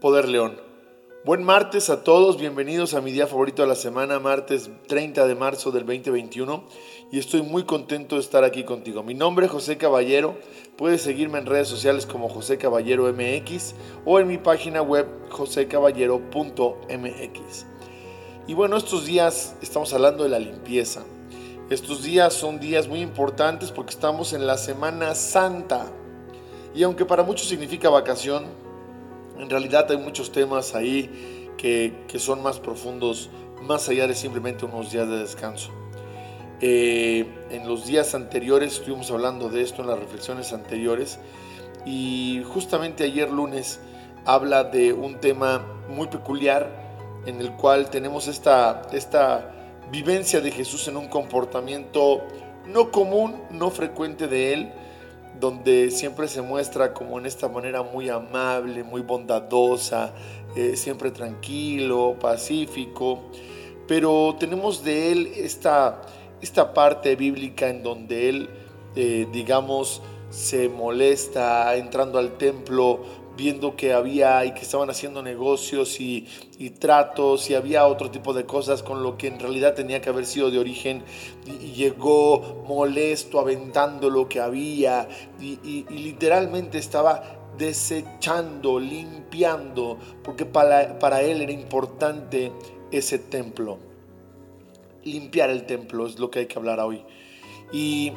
Poder 0.00 0.28
León. 0.28 0.60
Buen 1.24 1.42
martes 1.42 1.88
a 1.88 2.04
todos, 2.04 2.38
bienvenidos 2.38 2.92
a 2.92 3.00
mi 3.00 3.12
día 3.12 3.26
favorito 3.26 3.62
de 3.62 3.68
la 3.68 3.74
semana, 3.74 4.20
martes 4.20 4.68
30 4.88 5.26
de 5.26 5.34
marzo 5.34 5.70
del 5.70 5.86
2021 5.86 6.64
y 7.10 7.18
estoy 7.18 7.40
muy 7.40 7.64
contento 7.64 8.16
de 8.16 8.20
estar 8.20 8.44
aquí 8.44 8.62
contigo. 8.62 9.02
Mi 9.02 9.14
nombre 9.14 9.46
es 9.46 9.52
José 9.52 9.78
Caballero, 9.78 10.36
puedes 10.76 11.00
seguirme 11.00 11.38
en 11.38 11.46
redes 11.46 11.68
sociales 11.68 12.04
como 12.04 12.28
José 12.28 12.58
Caballero 12.58 13.10
MX 13.10 13.74
o 14.04 14.20
en 14.20 14.28
mi 14.28 14.36
página 14.36 14.82
web 14.82 15.06
josecaballero.mx. 15.30 17.66
Y 18.46 18.52
bueno, 18.52 18.76
estos 18.76 19.06
días 19.06 19.56
estamos 19.62 19.94
hablando 19.94 20.24
de 20.24 20.30
la 20.30 20.38
limpieza. 20.38 21.04
Estos 21.70 22.02
días 22.02 22.34
son 22.34 22.60
días 22.60 22.86
muy 22.86 23.00
importantes 23.00 23.72
porque 23.72 23.94
estamos 23.94 24.34
en 24.34 24.46
la 24.46 24.58
Semana 24.58 25.14
Santa. 25.14 25.86
Y 26.74 26.82
aunque 26.82 27.06
para 27.06 27.22
muchos 27.22 27.48
significa 27.48 27.88
vacación, 27.88 28.65
en 29.38 29.50
realidad 29.50 29.90
hay 29.90 29.98
muchos 29.98 30.32
temas 30.32 30.74
ahí 30.74 31.46
que, 31.56 31.92
son 32.18 32.42
más 32.42 32.60
profundos, 32.60 33.30
más 33.62 33.88
allá 33.88 34.06
de 34.06 34.14
simplemente 34.14 34.64
unos 34.64 34.92
días 34.92 35.08
de 35.08 35.18
descanso. 35.18 35.70
Eh, 36.60 37.26
en 37.50 37.68
los 37.68 37.86
días 37.86 38.14
anteriores 38.14 38.74
estuvimos 38.74 39.10
hablando 39.10 39.48
de 39.48 39.62
esto, 39.62 39.82
en 39.82 39.88
las 39.88 39.98
reflexiones 39.98 40.52
anteriores, 40.52 41.18
y 41.84 42.42
justamente 42.46 43.04
ayer 43.04 43.30
lunes 43.30 43.80
habla 44.24 44.64
de 44.64 44.92
un 44.92 45.20
tema 45.20 45.64
muy 45.88 46.08
peculiar 46.08 46.86
en 47.26 47.40
el 47.40 47.52
cual 47.52 47.90
tenemos 47.90 48.28
esta, 48.28 48.82
esta 48.92 49.52
vivencia 49.90 50.40
de 50.40 50.50
Jesús 50.50 50.88
en 50.88 50.96
un 50.96 51.08
comportamiento 51.08 52.22
no 52.66 52.90
común, 52.90 53.36
no 53.50 53.70
frecuente 53.70 54.26
de 54.26 54.52
él, 54.52 54.72
donde 55.40 55.90
siempre 55.90 56.28
se 56.28 56.42
muestra 56.42 56.92
como 56.92 57.18
en 57.18 57.26
esta 57.26 57.48
manera 57.48 57.82
muy 57.82 58.08
amable, 58.08 58.82
muy 58.82 59.02
bondadosa, 59.02 60.14
eh, 60.54 60.76
siempre 60.76 61.10
tranquilo, 61.10 62.16
pacífico, 62.20 63.24
pero 63.86 64.34
tenemos 64.38 64.82
de 64.82 65.12
él 65.12 65.32
esta, 65.36 66.02
esta 66.40 66.72
parte 66.72 67.16
bíblica 67.16 67.68
en 67.68 67.82
donde 67.82 68.28
él, 68.28 68.50
eh, 68.94 69.26
digamos, 69.32 70.02
se 70.30 70.68
molesta 70.68 71.76
entrando 71.76 72.18
al 72.18 72.36
templo 72.36 73.00
viendo 73.36 73.76
que 73.76 73.92
había 73.92 74.44
y 74.44 74.52
que 74.52 74.60
estaban 74.60 74.88
haciendo 74.90 75.22
negocios 75.22 76.00
y, 76.00 76.26
tratos 76.78 77.50
y 77.50 77.54
había 77.54 77.86
otro 77.86 78.10
tipo 78.10 78.32
de 78.32 78.44
cosas 78.44 78.82
con 78.82 79.02
lo 79.02 79.16
que 79.16 79.28
en 79.28 79.38
realidad 79.38 79.74
tenía 79.74 80.00
que 80.00 80.08
haber 80.08 80.26
sido 80.26 80.50
de 80.50 80.58
origen 80.58 81.02
y, 81.46 81.72
llegó 81.72 82.64
molesto 82.66 83.38
aventando 83.38 84.08
lo 84.10 84.28
que 84.28 84.40
había 84.40 85.08
y, 85.40 85.84
literalmente 85.90 86.78
estaba 86.78 87.22
desechando, 87.58 88.78
limpiando, 88.78 89.98
porque 90.22 90.44
para, 90.44 90.98
para 90.98 91.22
él 91.22 91.42
era 91.42 91.52
importante 91.52 92.52
ese 92.90 93.18
templo. 93.18 93.78
Limpiar 95.04 95.50
el 95.50 95.64
templo 95.66 96.06
es 96.06 96.18
lo 96.18 96.30
que 96.30 96.40
hay 96.40 96.46
que 96.46 96.58
hablar 96.58 96.80
hoy. 96.80 97.02
¿Y 97.72 98.12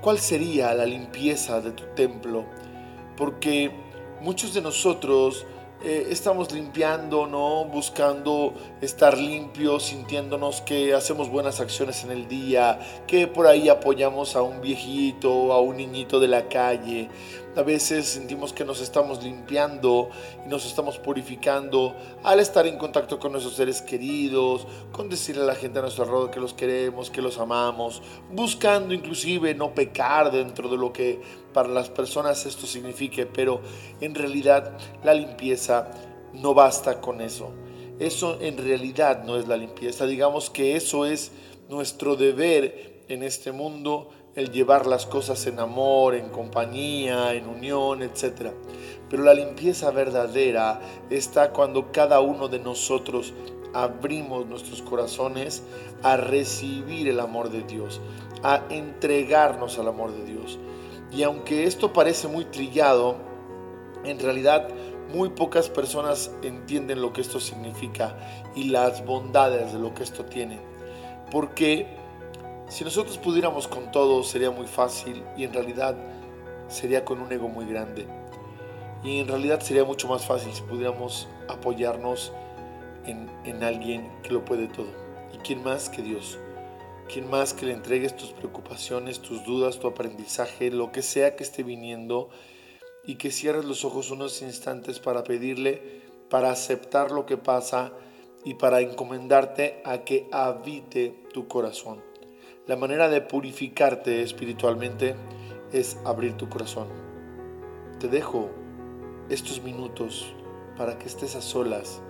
cuál 0.00 0.18
sería 0.18 0.72
la 0.74 0.86
limpieza 0.86 1.60
de 1.60 1.72
tu 1.72 1.84
templo? 1.94 2.44
Porque 3.16 3.70
muchos 4.20 4.54
de 4.54 4.60
nosotros 4.60 5.46
eh, 5.84 6.08
estamos 6.10 6.52
limpiando, 6.52 7.26
¿no? 7.26 7.66
Buscando 7.66 8.54
estar 8.80 9.16
limpios, 9.18 9.84
sintiéndonos 9.84 10.62
que 10.62 10.94
hacemos 10.94 11.28
buenas 11.28 11.60
acciones 11.60 12.02
en 12.02 12.10
el 12.12 12.28
día, 12.28 12.78
que 13.06 13.26
por 13.26 13.46
ahí 13.46 13.68
apoyamos 13.68 14.36
a 14.36 14.42
un 14.42 14.62
viejito, 14.62 15.52
a 15.52 15.60
un 15.60 15.76
niñito 15.76 16.18
de 16.18 16.28
la 16.28 16.48
calle. 16.48 17.10
A 17.56 17.62
veces 17.62 18.06
sentimos 18.06 18.52
que 18.52 18.66
nos 18.66 18.82
estamos 18.82 19.24
limpiando 19.24 20.10
y 20.44 20.48
nos 20.50 20.66
estamos 20.66 20.98
purificando 20.98 21.96
al 22.22 22.38
estar 22.38 22.66
en 22.66 22.76
contacto 22.76 23.18
con 23.18 23.32
nuestros 23.32 23.54
seres 23.56 23.80
queridos, 23.80 24.66
con 24.92 25.08
decirle 25.08 25.42
a 25.42 25.46
la 25.46 25.54
gente 25.54 25.78
a 25.78 25.82
nuestro 25.82 26.04
alrededor 26.04 26.30
que 26.30 26.38
los 26.38 26.52
queremos, 26.52 27.08
que 27.08 27.22
los 27.22 27.38
amamos, 27.38 28.02
buscando 28.30 28.92
inclusive 28.92 29.54
no 29.54 29.74
pecar 29.74 30.30
dentro 30.30 30.68
de 30.68 30.76
lo 30.76 30.92
que 30.92 31.22
para 31.54 31.70
las 31.70 31.88
personas 31.88 32.44
esto 32.44 32.66
signifique, 32.66 33.24
pero 33.24 33.62
en 34.02 34.14
realidad 34.14 34.76
la 35.02 35.14
limpieza 35.14 35.90
no 36.34 36.52
basta 36.52 37.00
con 37.00 37.22
eso. 37.22 37.52
Eso 37.98 38.36
en 38.42 38.58
realidad 38.58 39.24
no 39.24 39.38
es 39.38 39.48
la 39.48 39.56
limpieza. 39.56 40.04
Digamos 40.04 40.50
que 40.50 40.76
eso 40.76 41.06
es 41.06 41.32
nuestro 41.70 42.16
deber 42.16 43.04
en 43.08 43.22
este 43.22 43.50
mundo 43.50 44.10
el 44.36 44.52
llevar 44.52 44.86
las 44.86 45.06
cosas 45.06 45.46
en 45.46 45.58
amor, 45.58 46.14
en 46.14 46.28
compañía, 46.28 47.32
en 47.32 47.48
unión, 47.48 48.02
etc. 48.02 48.52
Pero 49.08 49.24
la 49.24 49.34
limpieza 49.34 49.90
verdadera 49.90 50.78
está 51.08 51.52
cuando 51.52 51.90
cada 51.90 52.20
uno 52.20 52.46
de 52.46 52.58
nosotros 52.58 53.32
abrimos 53.72 54.46
nuestros 54.46 54.82
corazones 54.82 55.62
a 56.02 56.18
recibir 56.18 57.08
el 57.08 57.18
amor 57.18 57.50
de 57.50 57.62
Dios, 57.62 58.00
a 58.42 58.62
entregarnos 58.68 59.78
al 59.78 59.88
amor 59.88 60.12
de 60.12 60.24
Dios. 60.24 60.58
Y 61.10 61.22
aunque 61.22 61.64
esto 61.64 61.94
parece 61.94 62.28
muy 62.28 62.44
trillado, 62.44 63.16
en 64.04 64.18
realidad 64.18 64.68
muy 65.12 65.30
pocas 65.30 65.70
personas 65.70 66.30
entienden 66.42 67.00
lo 67.00 67.12
que 67.12 67.22
esto 67.22 67.40
significa 67.40 68.16
y 68.54 68.64
las 68.64 69.04
bondades 69.04 69.72
de 69.72 69.78
lo 69.78 69.94
que 69.94 70.02
esto 70.02 70.24
tiene. 70.26 70.58
Porque 71.30 72.05
si 72.68 72.82
nosotros 72.84 73.18
pudiéramos 73.18 73.68
con 73.68 73.92
todo 73.92 74.24
sería 74.24 74.50
muy 74.50 74.66
fácil 74.66 75.22
y 75.36 75.44
en 75.44 75.52
realidad 75.52 75.96
sería 76.68 77.04
con 77.04 77.20
un 77.20 77.30
ego 77.30 77.48
muy 77.48 77.64
grande. 77.66 78.06
Y 79.04 79.20
en 79.20 79.28
realidad 79.28 79.60
sería 79.60 79.84
mucho 79.84 80.08
más 80.08 80.26
fácil 80.26 80.52
si 80.52 80.62
pudiéramos 80.62 81.28
apoyarnos 81.48 82.32
en, 83.04 83.30
en 83.44 83.62
alguien 83.62 84.10
que 84.22 84.30
lo 84.32 84.44
puede 84.44 84.66
todo. 84.66 84.88
¿Y 85.32 85.38
quién 85.38 85.62
más 85.62 85.88
que 85.88 86.02
Dios? 86.02 86.38
¿Quién 87.08 87.30
más 87.30 87.54
que 87.54 87.66
le 87.66 87.72
entregues 87.72 88.16
tus 88.16 88.32
preocupaciones, 88.32 89.20
tus 89.20 89.44
dudas, 89.44 89.78
tu 89.78 89.86
aprendizaje, 89.86 90.72
lo 90.72 90.90
que 90.90 91.02
sea 91.02 91.36
que 91.36 91.44
esté 91.44 91.62
viniendo 91.62 92.30
y 93.04 93.14
que 93.14 93.30
cierres 93.30 93.64
los 93.64 93.84
ojos 93.84 94.10
unos 94.10 94.42
instantes 94.42 94.98
para 94.98 95.22
pedirle, 95.22 96.02
para 96.28 96.50
aceptar 96.50 97.12
lo 97.12 97.26
que 97.26 97.36
pasa 97.36 97.92
y 98.44 98.54
para 98.54 98.80
encomendarte 98.80 99.80
a 99.84 99.98
que 99.98 100.28
habite 100.32 101.22
tu 101.32 101.46
corazón? 101.46 102.15
La 102.66 102.74
manera 102.74 103.08
de 103.08 103.20
purificarte 103.20 104.22
espiritualmente 104.22 105.14
es 105.72 106.00
abrir 106.04 106.32
tu 106.36 106.48
corazón. 106.48 106.88
Te 108.00 108.08
dejo 108.08 108.50
estos 109.28 109.62
minutos 109.62 110.34
para 110.76 110.98
que 110.98 111.06
estés 111.06 111.36
a 111.36 111.42
solas. 111.42 112.02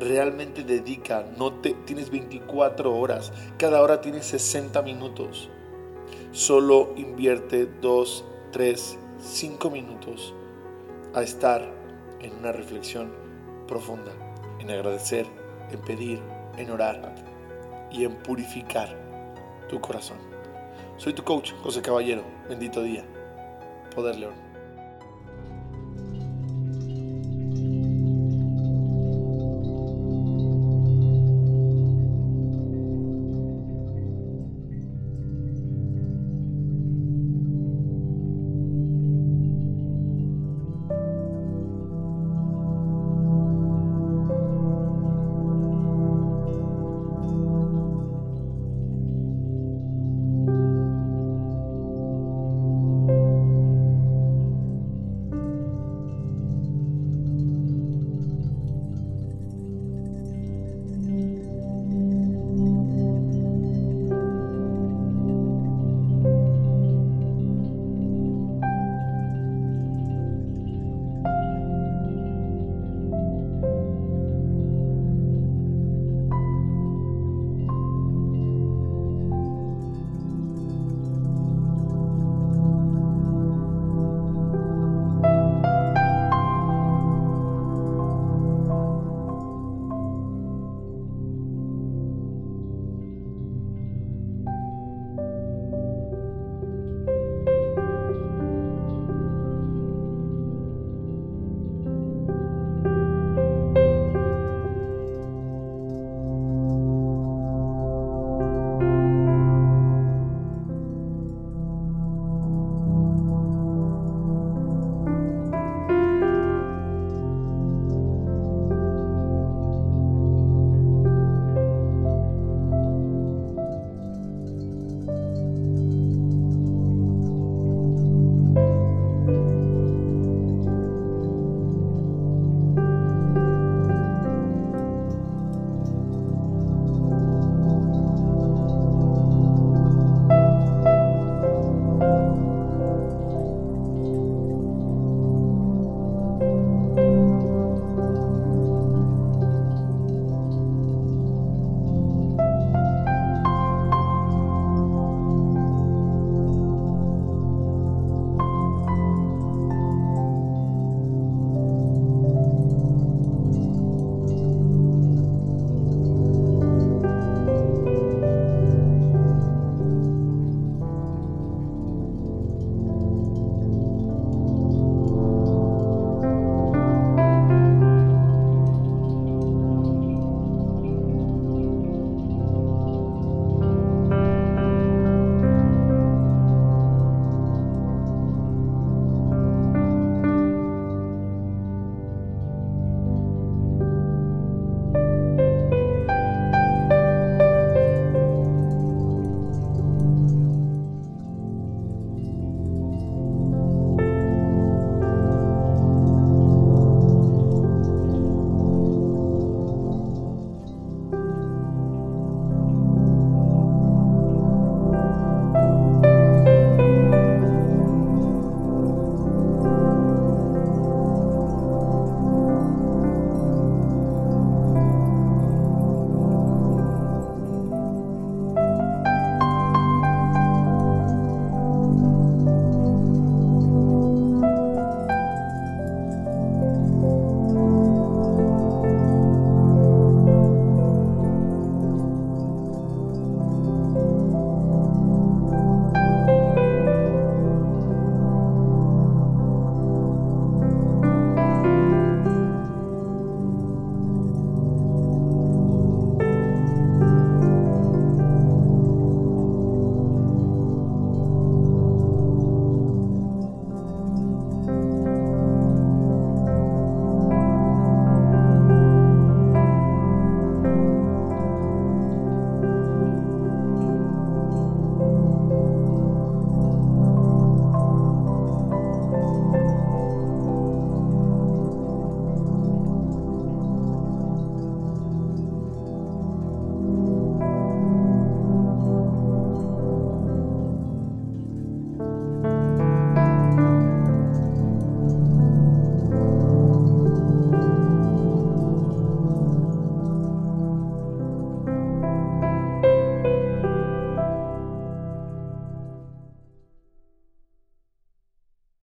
Realmente 0.00 0.64
dedica, 0.64 1.24
no 1.38 1.52
te 1.52 1.74
tienes 1.86 2.10
24 2.10 2.96
horas, 2.96 3.32
cada 3.58 3.80
hora 3.80 4.00
tienes 4.00 4.26
60 4.26 4.82
minutos. 4.82 5.48
Solo 6.32 6.92
invierte 6.96 7.66
2, 7.80 8.24
3, 8.50 8.98
5 9.20 9.70
minutos 9.70 10.34
a 11.14 11.22
estar 11.22 11.72
en 12.18 12.34
una 12.34 12.50
reflexión 12.50 13.12
profunda, 13.68 14.10
en 14.58 14.68
agradecer, 14.68 15.26
en 15.70 15.80
pedir, 15.82 16.20
en 16.56 16.70
orar 16.70 17.14
y 17.92 18.04
en 18.04 18.16
purificar 18.16 19.09
tu 19.70 19.80
corazón. 19.80 20.18
Soy 20.96 21.14
tu 21.14 21.22
coach, 21.22 21.52
José 21.62 21.80
Caballero. 21.80 22.24
Bendito 22.48 22.82
día. 22.82 23.04
Poder 23.94 24.16
León. 24.16 24.49